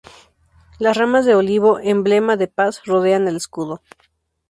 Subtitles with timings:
[0.79, 3.83] Las ramas de olivo, emblema de paz, rodean al escudo.